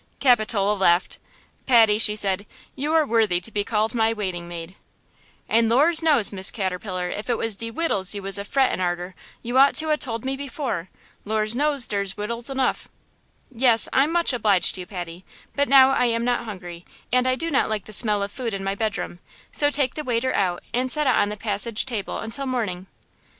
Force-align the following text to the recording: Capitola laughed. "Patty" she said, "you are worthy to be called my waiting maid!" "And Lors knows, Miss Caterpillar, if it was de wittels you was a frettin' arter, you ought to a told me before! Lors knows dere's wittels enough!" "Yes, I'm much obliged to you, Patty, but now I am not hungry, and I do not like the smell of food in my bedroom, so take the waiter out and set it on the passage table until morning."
Capitola 0.19 0.73
laughed. 0.73 1.19
"Patty" 1.67 1.99
she 1.99 2.15
said, 2.15 2.47
"you 2.75 2.91
are 2.91 3.05
worthy 3.05 3.39
to 3.39 3.51
be 3.51 3.63
called 3.63 3.93
my 3.93 4.11
waiting 4.11 4.47
maid!" 4.47 4.73
"And 5.47 5.69
Lors 5.69 6.01
knows, 6.01 6.31
Miss 6.31 6.49
Caterpillar, 6.49 7.09
if 7.11 7.29
it 7.29 7.37
was 7.37 7.55
de 7.55 7.69
wittels 7.71 8.15
you 8.15 8.23
was 8.23 8.39
a 8.39 8.43
frettin' 8.43 8.81
arter, 8.81 9.13
you 9.43 9.59
ought 9.59 9.75
to 9.75 9.91
a 9.91 9.97
told 9.97 10.25
me 10.25 10.35
before! 10.35 10.89
Lors 11.23 11.55
knows 11.55 11.87
dere's 11.87 12.15
wittels 12.15 12.49
enough!" 12.49 12.87
"Yes, 13.51 13.87
I'm 13.93 14.11
much 14.11 14.33
obliged 14.33 14.73
to 14.73 14.81
you, 14.81 14.87
Patty, 14.87 15.23
but 15.55 15.69
now 15.69 15.91
I 15.91 16.05
am 16.05 16.25
not 16.25 16.45
hungry, 16.45 16.83
and 17.13 17.27
I 17.27 17.35
do 17.35 17.51
not 17.51 17.69
like 17.69 17.85
the 17.85 17.93
smell 17.93 18.23
of 18.23 18.31
food 18.31 18.55
in 18.55 18.63
my 18.63 18.73
bedroom, 18.73 19.19
so 19.51 19.69
take 19.69 19.93
the 19.93 20.03
waiter 20.03 20.33
out 20.33 20.63
and 20.73 20.91
set 20.91 21.05
it 21.05 21.11
on 21.13 21.29
the 21.29 21.37
passage 21.37 21.85
table 21.85 22.17
until 22.17 22.47
morning." 22.47 22.87